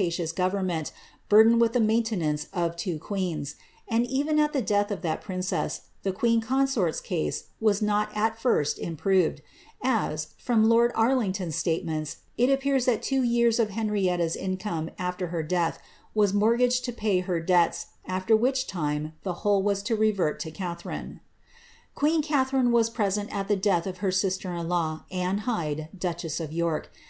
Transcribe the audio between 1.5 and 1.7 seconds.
was paid with dilliculiy by a neces^iuius government, burdened